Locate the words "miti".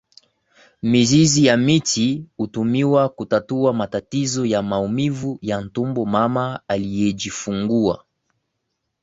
1.57-2.25